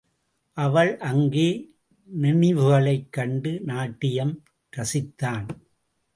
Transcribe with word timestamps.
அவள் 0.53 0.97
அங்க 0.97 1.35
நெனிவுகளைக் 2.21 3.09
கண்டு 3.09 3.59
நாட்டியம் 3.59 4.43
ரசித்தான். 4.69 5.45